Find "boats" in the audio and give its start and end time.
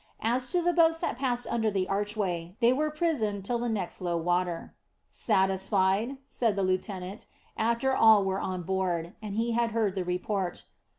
0.73-0.99